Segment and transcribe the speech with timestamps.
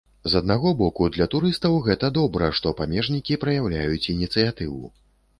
[0.31, 4.83] З аднаго боку, для турыстаў гэта добра, што памежнікі праяўляюць ініцыятыву.